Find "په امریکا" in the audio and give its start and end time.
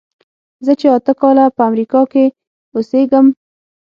1.55-2.01